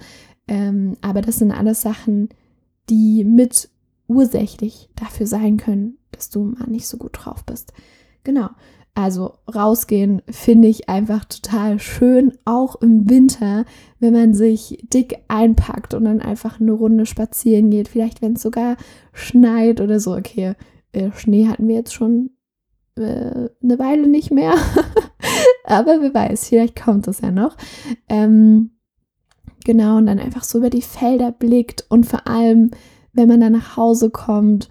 Ähm, 0.48 0.96
aber 1.00 1.22
das 1.22 1.36
sind 1.36 1.52
alles 1.52 1.80
Sachen, 1.80 2.28
die 2.88 3.24
mit 3.24 3.70
ursächlich 4.08 4.90
dafür 4.96 5.26
sein 5.26 5.56
können, 5.56 5.98
dass 6.10 6.30
du 6.30 6.44
mal 6.44 6.68
nicht 6.68 6.88
so 6.88 6.96
gut 6.96 7.12
drauf 7.12 7.44
bist. 7.44 7.72
Genau. 8.24 8.50
Also 8.94 9.34
rausgehen 9.52 10.20
finde 10.28 10.68
ich 10.68 10.88
einfach 10.88 11.24
total 11.24 11.78
schön, 11.78 12.32
auch 12.44 12.80
im 12.82 13.08
Winter, 13.08 13.64
wenn 14.00 14.12
man 14.12 14.34
sich 14.34 14.84
dick 14.92 15.18
einpackt 15.28 15.94
und 15.94 16.04
dann 16.04 16.20
einfach 16.20 16.60
eine 16.60 16.72
Runde 16.72 17.06
spazieren 17.06 17.70
geht. 17.70 17.88
Vielleicht, 17.88 18.20
wenn 18.20 18.34
es 18.34 18.42
sogar 18.42 18.76
schneit 19.12 19.80
oder 19.80 20.00
so. 20.00 20.14
Okay, 20.14 20.54
äh, 20.92 21.10
Schnee 21.12 21.46
hatten 21.46 21.68
wir 21.68 21.76
jetzt 21.76 21.94
schon 21.94 22.30
äh, 22.96 23.48
eine 23.62 23.78
Weile 23.78 24.08
nicht 24.08 24.32
mehr. 24.32 24.54
Aber 25.64 26.00
wer 26.00 26.12
weiß, 26.12 26.48
vielleicht 26.48 26.82
kommt 26.82 27.06
es 27.06 27.20
ja 27.20 27.30
noch. 27.30 27.56
Ähm, 28.08 28.72
genau, 29.64 29.98
und 29.98 30.06
dann 30.06 30.18
einfach 30.18 30.42
so 30.42 30.58
über 30.58 30.70
die 30.70 30.82
Felder 30.82 31.30
blickt 31.30 31.86
und 31.88 32.06
vor 32.06 32.26
allem, 32.26 32.72
wenn 33.12 33.28
man 33.28 33.40
dann 33.40 33.52
nach 33.52 33.76
Hause 33.76 34.10
kommt 34.10 34.68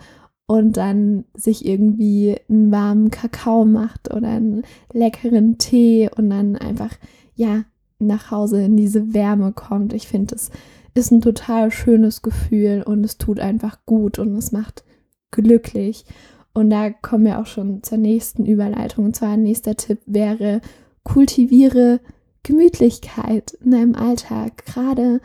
und 0.50 0.78
dann 0.78 1.26
sich 1.36 1.64
irgendwie 1.64 2.36
einen 2.50 2.72
warmen 2.72 3.12
Kakao 3.12 3.66
macht 3.66 4.12
oder 4.12 4.30
einen 4.30 4.64
leckeren 4.92 5.60
Tee 5.60 6.10
und 6.18 6.32
dann 6.32 6.56
einfach, 6.56 6.90
ja, 7.36 7.66
nach 8.00 8.32
Hause 8.32 8.64
in 8.64 8.76
diese 8.76 9.14
Wärme 9.14 9.54
kommt. 9.54 9.94
Ich 9.94 10.08
finde, 10.08 10.34
es 10.34 10.50
ist 10.96 11.12
ein 11.12 11.22
total 11.22 11.70
schönes 11.70 12.24
Gefühl 12.24 12.82
und 12.84 13.04
es 13.04 13.20
tut 13.20 13.40
einfach 13.40 13.86
gut 13.86 14.18
und 14.18 14.36
es 14.38 14.52
macht 14.52 14.84
glücklich. 15.30 16.06
Und 16.52 16.72
da 16.72 16.90
kommen 16.90 17.26
wir 17.26 17.38
auch 17.38 17.46
schon 17.46 17.84
zur 17.84 18.00
nächsten 18.00 18.48
Überleitung. 18.48 19.06
Und 19.06 19.16
zwar 19.16 19.34
ein 19.34 19.44
nächster 19.44 19.76
Tipp 19.76 20.00
wäre, 20.08 20.62
kultiviere 21.04 22.00
Gemütlichkeit 22.42 23.56
in 23.64 23.70
deinem 23.70 23.94
Alltag, 23.94 24.66
gerade 24.66 25.22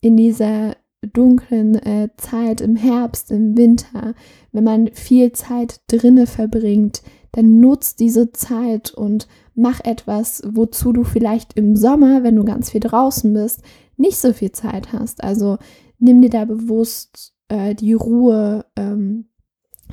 in 0.00 0.16
dieser 0.16 0.74
dunklen 1.06 1.76
äh, 1.76 2.08
Zeit 2.16 2.60
im 2.60 2.76
Herbst, 2.76 3.30
im 3.30 3.56
Winter, 3.56 4.14
wenn 4.52 4.64
man 4.64 4.88
viel 4.92 5.32
Zeit 5.32 5.80
drinne 5.88 6.26
verbringt, 6.26 7.02
dann 7.32 7.60
nutzt 7.60 8.00
diese 8.00 8.32
Zeit 8.32 8.92
und 8.92 9.28
mach 9.54 9.80
etwas, 9.84 10.42
wozu 10.46 10.92
du 10.92 11.04
vielleicht 11.04 11.54
im 11.54 11.76
Sommer, 11.76 12.22
wenn 12.22 12.36
du 12.36 12.44
ganz 12.44 12.70
viel 12.70 12.80
draußen 12.80 13.32
bist, 13.32 13.62
nicht 13.96 14.18
so 14.18 14.32
viel 14.32 14.52
Zeit 14.52 14.92
hast. 14.92 15.22
Also 15.22 15.58
nimm 15.98 16.22
dir 16.22 16.30
da 16.30 16.44
bewusst 16.44 17.34
äh, 17.48 17.74
die 17.74 17.92
Ruhe, 17.92 18.64
ähm, 18.76 19.26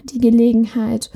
die 0.06 0.20
Gelegenheit, 0.20 1.12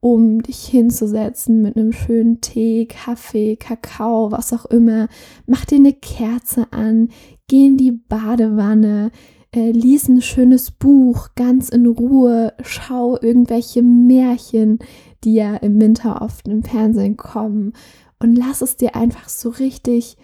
um 0.00 0.42
dich 0.42 0.64
hinzusetzen 0.64 1.60
mit 1.60 1.76
einem 1.76 1.92
schönen 1.92 2.40
Tee, 2.40 2.86
Kaffee, 2.86 3.56
Kakao, 3.56 4.32
was 4.32 4.52
auch 4.52 4.64
immer. 4.66 5.08
Mach 5.46 5.66
dir 5.66 5.76
eine 5.76 5.92
Kerze 5.92 6.66
an, 6.72 7.10
geh 7.50 7.66
in 7.66 7.76
die 7.76 7.90
Badewanne, 7.90 9.10
äh, 9.52 9.72
lies 9.72 10.08
ein 10.08 10.22
schönes 10.22 10.70
Buch 10.70 11.30
ganz 11.34 11.68
in 11.68 11.84
Ruhe, 11.86 12.54
schau 12.62 13.18
irgendwelche 13.20 13.82
Märchen, 13.82 14.78
die 15.24 15.34
ja 15.34 15.56
im 15.56 15.80
Winter 15.80 16.22
oft 16.22 16.46
im 16.46 16.62
Fernsehen 16.62 17.16
kommen. 17.16 17.72
Und 18.20 18.36
lass 18.36 18.62
es 18.62 18.76
dir 18.76 18.94
einfach 18.94 19.28
so 19.28 19.48
richtig 19.48 20.16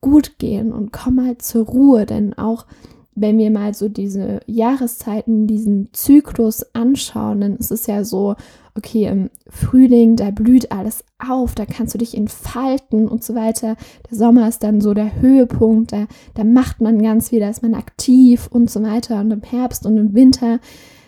gut 0.00 0.40
gehen 0.40 0.72
und 0.72 0.92
komm 0.92 1.14
mal 1.14 1.38
zur 1.38 1.64
Ruhe, 1.64 2.06
denn 2.06 2.34
auch 2.34 2.66
wenn 3.20 3.38
wir 3.38 3.50
mal 3.50 3.74
so 3.74 3.88
diese 3.88 4.40
Jahreszeiten, 4.46 5.46
diesen 5.46 5.88
Zyklus 5.92 6.74
anschauen, 6.74 7.40
dann 7.40 7.56
ist 7.56 7.70
es 7.70 7.86
ja 7.86 8.04
so, 8.04 8.36
okay, 8.74 9.06
im 9.06 9.30
Frühling, 9.48 10.16
da 10.16 10.30
blüht 10.30 10.70
alles 10.72 11.04
auf, 11.18 11.54
da 11.54 11.66
kannst 11.66 11.94
du 11.94 11.98
dich 11.98 12.16
entfalten 12.16 13.08
und 13.08 13.24
so 13.24 13.34
weiter. 13.34 13.76
Der 14.10 14.16
Sommer 14.16 14.48
ist 14.48 14.62
dann 14.62 14.80
so 14.80 14.94
der 14.94 15.20
Höhepunkt, 15.20 15.92
da, 15.92 16.06
da 16.34 16.44
macht 16.44 16.80
man 16.80 17.02
ganz 17.02 17.28
viel, 17.30 17.40
da 17.40 17.50
ist 17.50 17.62
man 17.62 17.74
aktiv 17.74 18.48
und 18.50 18.70
so 18.70 18.82
weiter. 18.82 19.20
Und 19.20 19.32
im 19.32 19.42
Herbst 19.42 19.84
und 19.84 19.96
im 19.96 20.14
Winter, 20.14 20.60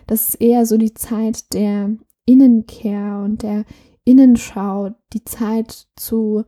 das 0.07 0.31
ist 0.31 0.41
eher 0.41 0.67
so 0.67 0.77
die 0.77 0.95
Zeit 0.95 1.55
der 1.55 1.91
Innenkehr 2.27 3.23
und 3.25 3.43
der 3.43 3.65
Innenschau, 4.05 4.91
die 5.13 5.25
Zeit 5.25 5.87
zu 5.97 6.45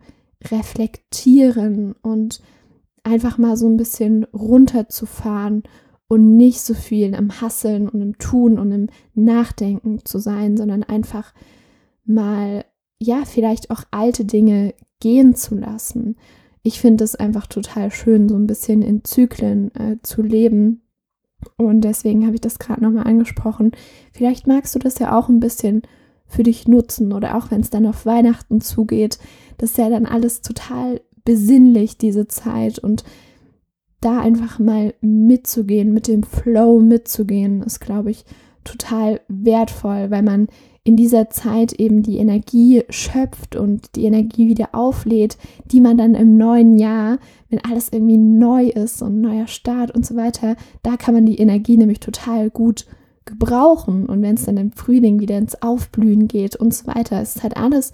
reflektieren 0.51 1.95
und 2.03 2.41
einfach 3.05 3.39
mal 3.39 3.57
so 3.57 3.69
ein 3.69 3.77
bisschen 3.77 4.25
runterzufahren 4.25 5.63
und 6.09 6.37
nicht 6.37 6.61
so 6.61 6.75
viel 6.75 7.15
im 7.15 7.41
Hasseln 7.41 7.89
und 7.89 8.01
im 8.01 8.19
Tun 8.19 8.59
und 8.59 8.71
im 8.71 8.89
Nachdenken 9.15 10.05
zu 10.05 10.19
sein, 10.19 10.57
sondern 10.57 10.83
einfach 10.83 11.33
mal, 12.05 12.65
ja, 13.01 13.25
vielleicht 13.25 13.71
auch 13.71 13.85
alte 13.91 14.25
Dinge 14.25 14.75
gehen 15.01 15.35
zu 15.35 15.55
lassen. 15.55 16.17
Ich 16.63 16.81
finde 16.81 17.03
es 17.05 17.17
einfach 17.17 17.47
total 17.47 17.91
schön, 17.91 18.29
so 18.29 18.37
ein 18.37 18.47
bisschen 18.47 18.83
in 18.83 19.05
Zyklen 19.05 19.75
äh, 19.75 19.97
zu 20.03 20.23
leben. 20.23 20.83
Und 21.57 21.81
deswegen 21.81 22.25
habe 22.25 22.37
ich 22.37 22.41
das 22.41 22.61
gerade 22.61 22.85
nochmal 22.85 23.07
angesprochen. 23.07 23.73
Vielleicht 24.13 24.47
magst 24.47 24.75
du 24.75 24.79
das 24.79 24.99
ja 24.99 25.19
auch 25.19 25.29
ein 25.29 25.41
bisschen 25.41 25.83
für 26.27 26.45
dich 26.45 26.69
nutzen 26.69 27.13
oder 27.13 27.37
auch 27.37 27.51
wenn 27.51 27.61
es 27.61 27.71
dann 27.71 27.87
auf 27.87 28.07
Weihnachten 28.07 28.61
zugeht. 28.61 29.19
Das 29.59 29.71
ist 29.71 29.79
ja 29.79 29.91
dann 29.91 30.07
alles 30.07 30.41
total 30.41 31.01
besinnlich, 31.25 31.99
diese 31.99 32.27
Zeit. 32.29 32.79
Und 32.79 33.05
da 34.01 34.21
einfach 34.21 34.59
mal 34.59 34.95
mitzugehen, 35.01 35.93
mit 35.93 36.09
dem 36.09 36.23
Flow 36.23 36.81
mitzugehen, 36.81 37.63
ist, 37.63 37.81
glaube 37.81 38.11
ich, 38.11 38.25
total 38.65 39.21
wertvoll, 39.29 40.11
weil 40.11 40.23
man 40.23 40.49
in 40.85 40.97
dieser 40.97 41.31
Zeit 41.31 41.73
eben 41.75 42.03
die 42.03 42.19
Energie 42.19 42.83
schöpft 42.89 43.55
und 43.55 43.95
die 43.95 44.05
Energie 44.05 44.49
wieder 44.49 44.71
auflädt, 44.73 45.39
die 45.67 45.81
man 45.81 45.97
dann 45.97 46.15
im 46.15 46.37
neuen 46.37 46.77
Jahr, 46.77 47.19
wenn 47.51 47.61
alles 47.61 47.91
irgendwie 47.93 48.19
neu 48.19 48.67
ist 48.69 49.01
und 49.01 49.21
neuer 49.21 49.47
Start 49.47 49.93
und 49.93 50.05
so 50.05 50.17
weiter, 50.17 50.57
da 50.83 50.97
kann 50.97 51.15
man 51.15 51.27
die 51.27 51.39
Energie 51.39 51.77
nämlich 51.77 52.01
total 52.01 52.51
gut 52.51 52.87
gebrauchen. 53.25 54.07
Und 54.07 54.23
wenn 54.23 54.35
es 54.35 54.45
dann 54.45 54.57
im 54.57 54.73
Frühling 54.73 55.21
wieder 55.21 55.39
ins 55.39 55.63
Aufblühen 55.63 56.27
geht 56.27 56.57
und 56.57 56.75
so 56.75 56.89
weiter, 56.89 57.23
ist 57.23 57.45
halt 57.45 57.57
alles 57.57 57.93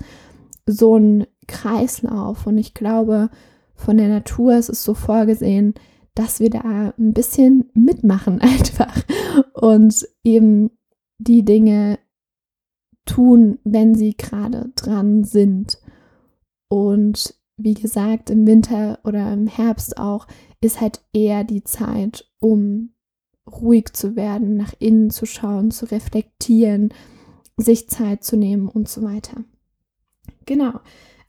so 0.64 0.96
ein 0.96 1.26
Kreislauf. 1.48 2.46
Und 2.46 2.58
ich 2.58 2.74
glaube, 2.74 3.30
von 3.74 3.96
der 3.96 4.08
Natur 4.08 4.56
ist 4.56 4.68
es 4.68 4.84
so 4.84 4.94
vorgesehen, 4.94 5.74
dass 6.14 6.40
wir 6.40 6.50
da 6.50 6.92
ein 6.98 7.12
bisschen 7.12 7.70
mitmachen 7.74 8.40
einfach 8.40 9.02
und 9.54 10.06
eben 10.22 10.70
die 11.18 11.44
Dinge 11.44 11.98
tun, 13.06 13.58
wenn 13.64 13.94
sie 13.94 14.16
gerade 14.16 14.70
dran 14.76 15.24
sind. 15.24 15.78
Und 16.68 17.34
wie 17.56 17.74
gesagt, 17.74 18.30
im 18.30 18.46
Winter 18.46 19.00
oder 19.04 19.32
im 19.32 19.46
Herbst 19.46 19.98
auch 19.98 20.26
ist 20.60 20.80
halt 20.80 21.00
eher 21.12 21.44
die 21.44 21.64
Zeit, 21.64 22.30
um 22.40 22.90
ruhig 23.48 23.92
zu 23.92 24.14
werden, 24.16 24.56
nach 24.56 24.74
innen 24.78 25.10
zu 25.10 25.26
schauen, 25.26 25.70
zu 25.70 25.86
reflektieren, 25.86 26.92
sich 27.56 27.88
Zeit 27.88 28.22
zu 28.22 28.36
nehmen 28.36 28.68
und 28.68 28.88
so 28.88 29.02
weiter. 29.02 29.44
Genau. 30.46 30.80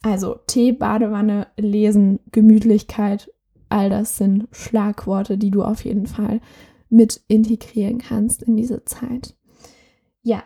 Also 0.01 0.39
Tee, 0.47 0.71
Badewanne, 0.71 1.47
Lesen, 1.57 2.19
Gemütlichkeit, 2.31 3.31
all 3.67 3.89
das 3.89 4.17
sind 4.17 4.47
Schlagworte, 4.51 5.37
die 5.37 5.51
du 5.51 5.63
auf 5.63 5.83
jeden 5.83 6.07
Fall 6.07 6.41
mit 6.89 7.21
integrieren 7.27 7.99
kannst 7.99 8.43
in 8.43 8.55
diese 8.55 8.85
Zeit. 8.85 9.35
Ja, 10.23 10.43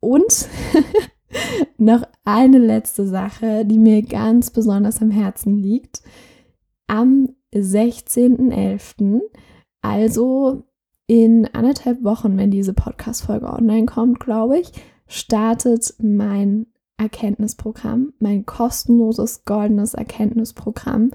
und 0.00 0.48
noch 1.78 2.04
eine 2.24 2.58
letzte 2.58 3.06
Sache, 3.06 3.64
die 3.64 3.78
mir 3.78 4.02
ganz 4.02 4.50
besonders 4.50 5.00
am 5.00 5.10
Herzen 5.10 5.56
liegt. 5.56 6.02
Am 6.86 7.30
16.11., 7.54 9.20
also 9.80 10.64
in 11.06 11.46
anderthalb 11.52 12.04
Wochen, 12.04 12.36
wenn 12.38 12.50
diese 12.50 12.74
Podcast-Folge 12.74 13.46
online 13.46 13.86
kommt, 13.86 14.20
glaube 14.20 14.58
ich, 14.60 14.72
startet 15.06 15.94
mein 16.00 16.66
Erkenntnisprogramm, 17.02 18.12
mein 18.20 18.46
kostenloses 18.46 19.44
goldenes 19.44 19.94
Erkenntnisprogramm. 19.94 21.10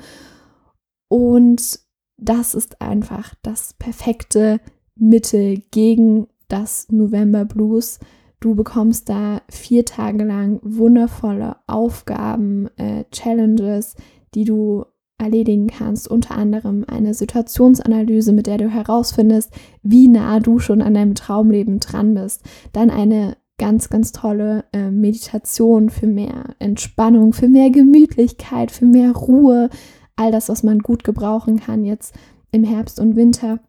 Und 1.08 1.80
das 2.18 2.54
ist 2.54 2.82
einfach 2.82 3.34
das 3.42 3.74
perfekte 3.74 4.60
Mittel 4.96 5.62
gegen 5.72 6.28
das 6.50 6.88
November 6.92 7.46
Blues. 7.46 8.00
Du 8.40 8.54
bekommst 8.54 9.10
da 9.10 9.42
vier 9.50 9.86
Tage 9.86 10.24
lang 10.24 10.60
wundervolle 10.62 11.58
Aufgaben, 11.68 12.68
äh, 12.78 13.06
Challenges, 13.12 13.96
die 14.36 14.44
du 14.44 14.86
erledigen 15.18 15.68
kannst. 15.68 16.08
Unter 16.08 16.36
anderem 16.36 16.86
eine 16.88 17.14
Situationsanalyse, 17.14 18.34
mit 18.34 18.48
der 18.48 18.58
du 18.58 18.70
herausfindest, 18.70 19.52
wie 19.82 20.08
nah 20.08 20.40
du 20.40 20.60
schon 20.60 20.82
an 20.82 20.94
deinem 20.94 21.16
Traumleben 21.16 21.80
dran 21.80 22.14
bist. 22.14 22.44
Dann 22.74 22.90
eine 22.90 23.38
ganz, 23.58 23.90
ganz 23.90 24.12
tolle 24.12 24.66
äh, 24.72 24.92
Meditation 24.92 25.90
für 25.90 26.08
mehr 26.08 26.56
Entspannung, 26.60 27.34
für 27.34 27.48
mehr 27.48 27.70
Gemütlichkeit, 27.70 28.72
für 28.72 28.86
mehr 28.86 29.12
Ruhe. 29.12 29.70
All 30.16 30.32
das, 30.32 30.50
was 30.50 30.64
man 30.64 30.80
gut 30.80 31.04
gebrauchen 31.04 31.60
kann 31.60 31.84
jetzt 31.84 32.16
im 32.52 32.64
Herbst 32.64 33.00
und 33.00 33.16
Winter. 33.16 33.60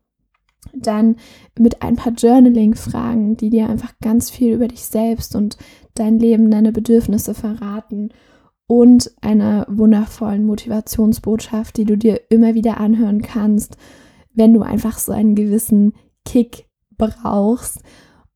Dann 0.74 1.16
mit 1.58 1.82
ein 1.82 1.96
paar 1.96 2.12
Journaling-Fragen, 2.12 3.36
die 3.36 3.48
dir 3.48 3.68
einfach 3.68 3.94
ganz 4.02 4.30
viel 4.30 4.52
über 4.54 4.68
dich 4.68 4.84
selbst 4.84 5.34
und 5.34 5.56
dein 5.94 6.18
Leben, 6.18 6.50
deine 6.50 6.72
Bedürfnisse 6.72 7.32
verraten. 7.34 8.10
Und 8.66 9.12
einer 9.22 9.66
wundervollen 9.70 10.44
Motivationsbotschaft, 10.44 11.78
die 11.78 11.86
du 11.86 11.96
dir 11.96 12.20
immer 12.28 12.54
wieder 12.54 12.78
anhören 12.78 13.22
kannst, 13.22 13.78
wenn 14.34 14.52
du 14.52 14.60
einfach 14.60 14.98
so 14.98 15.12
einen 15.12 15.34
gewissen 15.34 15.94
Kick 16.26 16.66
brauchst 16.98 17.80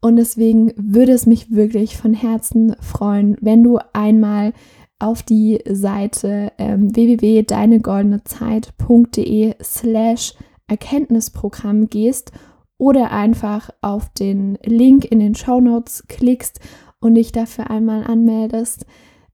und 0.03 0.17
deswegen 0.17 0.75
würde 0.77 1.12
es 1.12 1.25
mich 1.27 1.53
wirklich 1.53 1.97
von 1.97 2.12
Herzen 2.12 2.75
freuen, 2.81 3.37
wenn 3.41 3.62
du 3.62 3.79
einmal 3.93 4.53
auf 4.99 5.23
die 5.23 5.61
Seite 5.69 6.51
ähm, 6.59 6.93
www.deinegoldenezeit.de 6.95 9.55
slash 9.62 10.35
Erkenntnisprogramm 10.67 11.88
gehst 11.88 12.33
oder 12.79 13.12
einfach 13.12 13.71
auf 13.81 14.09
den 14.11 14.59
Link 14.65 15.05
in 15.05 15.21
den 15.21 15.37
Show 15.37 15.61
Notes 15.61 16.09
klickst 16.09 16.59
und 16.99 17.15
dich 17.15 17.31
dafür 17.31 17.71
einmal 17.71 18.03
anmeldest. 18.05 18.87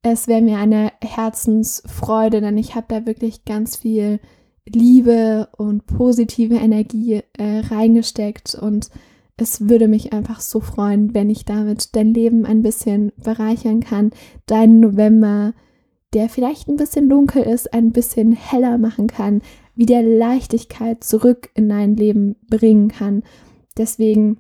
Es 0.03 0.29
wäre 0.29 0.43
mir 0.43 0.59
eine 0.59 0.93
Herzensfreude, 1.03 2.43
denn 2.43 2.59
ich 2.59 2.75
habe 2.75 2.85
da 2.89 3.07
wirklich 3.07 3.47
ganz 3.47 3.77
viel 3.77 4.21
Liebe 4.67 5.49
und 5.57 5.87
positive 5.87 6.57
Energie 6.57 7.23
äh, 7.39 7.61
reingesteckt 7.71 8.55
und 8.55 8.91
es 9.39 9.69
würde 9.69 9.89
mich 9.89 10.13
einfach 10.13 10.41
so 10.41 10.61
freuen, 10.61 11.15
wenn 11.15 11.31
ich 11.31 11.47
damit 11.47 11.97
dein 11.97 12.13
Leben 12.13 12.45
ein 12.45 12.61
bisschen 12.63 13.13
bereichern 13.17 13.81
kann, 13.81 14.11
deinen 14.47 14.81
November, 14.81 15.55
der 16.13 16.29
vielleicht 16.29 16.69
ein 16.69 16.77
bisschen 16.77 17.09
dunkel 17.09 17.45
ist, 17.45 17.73
ein 17.73 17.93
bisschen 17.93 18.33
heller 18.33 18.77
machen 18.79 19.07
kann, 19.07 19.41
wieder 19.77 20.03
Leichtigkeit 20.03 21.05
zurück 21.05 21.51
in 21.55 21.69
dein 21.69 21.95
Leben 21.95 22.35
bringen 22.51 22.89
kann. 22.89 23.23
Deswegen 23.77 24.39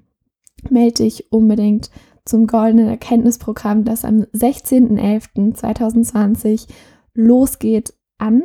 melde 0.69 1.05
dich 1.05 1.33
unbedingt 1.33 1.93
zum 2.25 2.49
goldenen 2.49 2.89
Erkenntnisprogramm, 2.89 3.85
das 3.85 4.05
am 4.05 4.23
16.11.2020 4.35 6.67
losgeht, 7.15 7.95
an. 8.19 8.43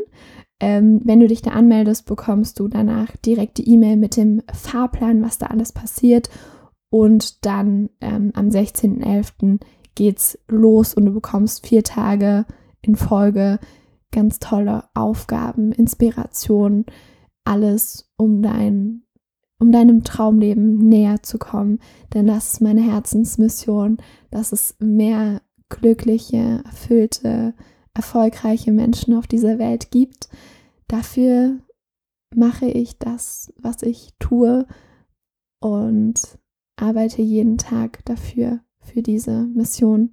Ähm, 0.59 1.01
wenn 1.03 1.19
du 1.19 1.27
dich 1.27 1.41
da 1.41 1.51
anmeldest, 1.51 2.05
bekommst 2.05 2.59
du 2.59 2.67
danach 2.67 3.15
direkt 3.17 3.57
die 3.57 3.69
E-Mail 3.69 3.97
mit 3.97 4.17
dem 4.17 4.41
Fahrplan, 4.53 5.21
was 5.21 5.37
da 5.37 5.47
alles 5.47 5.71
passiert. 5.71 6.29
Und 6.89 7.45
dann 7.45 7.89
ähm, 8.01 8.31
am 8.35 8.49
16.11. 8.49 9.59
geht's 9.95 10.37
los 10.47 10.93
und 10.93 11.05
du 11.05 11.13
bekommst 11.13 11.65
vier 11.65 11.83
Tage 11.83 12.45
in 12.81 12.95
Folge 12.95 13.59
ganz 14.11 14.39
tolle 14.39 14.85
Aufgaben, 14.93 15.71
Inspiration, 15.71 16.85
alles, 17.43 18.09
um 18.15 18.41
dein, 18.41 19.03
um 19.59 19.71
deinem 19.71 20.03
Traumleben 20.03 20.77
näher 20.77 21.23
zu 21.23 21.37
kommen. 21.37 21.79
Denn 22.13 22.27
das 22.27 22.53
ist 22.53 22.61
meine 22.61 22.81
Herzensmission, 22.81 23.97
dass 24.31 24.51
es 24.51 24.75
mehr 24.79 25.41
glückliche, 25.69 26.61
erfüllte, 26.63 27.53
erfolgreiche 27.93 28.71
Menschen 28.71 29.15
auf 29.15 29.27
dieser 29.27 29.59
Welt 29.59 29.91
gibt. 29.91 30.29
Dafür 30.87 31.59
mache 32.35 32.65
ich 32.65 32.97
das, 32.97 33.53
was 33.57 33.81
ich 33.83 34.13
tue 34.19 34.65
und 35.59 36.39
arbeite 36.75 37.21
jeden 37.21 37.57
Tag 37.57 38.03
dafür, 38.05 38.59
für 38.83 39.01
diese 39.01 39.45
Mission. 39.45 40.11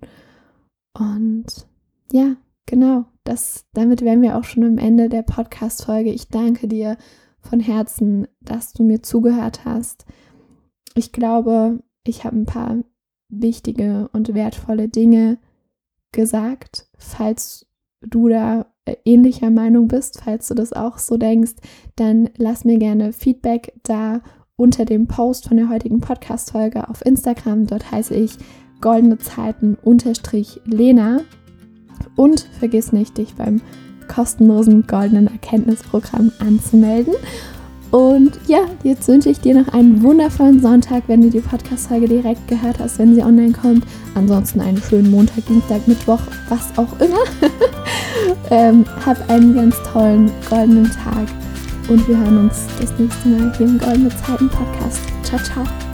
Und 0.97 1.69
ja, 2.13 2.37
genau, 2.67 3.07
das, 3.25 3.67
damit 3.73 4.03
wären 4.03 4.23
wir 4.23 4.37
auch 4.37 4.45
schon 4.45 4.65
am 4.65 4.79
Ende 4.79 5.09
der 5.09 5.23
Podcast-Folge. 5.23 6.13
Ich 6.13 6.29
danke 6.29 6.69
dir 6.69 6.97
von 7.41 7.61
Herzen, 7.61 8.27
dass 8.41 8.73
du 8.73 8.83
mir 8.83 9.03
zugehört 9.03 9.65
hast. 9.65 10.07
Ich 10.95 11.13
glaube, 11.13 11.83
ich 12.05 12.25
habe 12.25 12.37
ein 12.37 12.47
paar 12.47 12.79
wichtige 13.29 14.09
und 14.13 14.35
wertvolle 14.35 14.89
Dinge 14.89 15.39
gesagt. 16.13 16.89
Falls 16.99 17.67
du 18.01 18.29
da 18.29 18.67
äh, 18.85 18.97
ähnlicher 19.05 19.51
Meinung 19.51 19.89
bist, 19.89 20.21
falls 20.25 20.49
du 20.49 20.55
das 20.55 20.73
auch 20.73 20.99
so 20.99 21.17
denkst, 21.17 21.55
dann 21.97 22.31
lass 22.37 22.65
mir 22.65 22.79
gerne 22.79 23.13
Feedback 23.13 23.73
da 23.83 24.21
unter 24.57 24.85
dem 24.85 25.07
Post 25.07 25.49
von 25.49 25.57
der 25.57 25.69
heutigen 25.69 26.01
Podcast-Folge 26.01 26.89
auf 26.89 27.05
Instagram. 27.05 27.67
Dort 27.67 27.91
heiße 27.91 28.15
ich 28.15 28.33
goldene 28.81 29.19
Zeiten 29.19 29.77
Lena. 30.65 31.21
Und 32.17 32.49
vergiss 32.59 32.93
nicht, 32.93 33.19
dich 33.19 33.35
beim 33.35 33.61
kostenlosen 34.09 34.87
goldenen 34.87 35.29
Erkenntnisprogramm 35.29 36.33
anzumelden. 36.41 37.15
Und 37.91 38.39
ja, 38.47 38.61
jetzt 38.85 39.09
wünsche 39.09 39.31
ich 39.31 39.41
dir 39.41 39.55
noch 39.55 39.73
einen 39.73 40.03
wundervollen 40.03 40.61
Sonntag, 40.61 41.03
wenn 41.09 41.23
du 41.23 41.31
die 41.31 41.41
Podcast-Folge 41.41 42.07
direkt 42.07 42.47
gehört 42.47 42.79
hast, 42.79 42.99
wenn 42.99 43.15
sie 43.15 43.23
online 43.23 43.53
kommt. 43.53 43.85
Ansonsten 44.15 44.61
einen 44.61 44.81
schönen 44.81 45.11
Montag, 45.11 45.45
Dienstag, 45.47 45.87
Mittwoch, 45.89 46.21
was 46.49 46.77
auch 46.79 47.01
immer. 47.01 47.25
ähm, 48.51 48.85
hab 49.05 49.29
einen 49.29 49.55
ganz 49.55 49.77
tollen 49.93 50.31
goldenen 50.49 50.91
Tag 50.91 51.27
und 51.89 52.07
wir 52.07 52.17
hören 52.17 52.39
uns 52.39 52.67
das 52.81 52.97
nächste 52.99 53.29
Mal 53.29 53.53
hier 53.57 53.67
im 53.67 53.79
Goldene 53.79 54.11
Zeiten 54.11 54.49
Podcast. 54.49 55.01
Ciao, 55.25 55.43
ciao. 55.43 55.90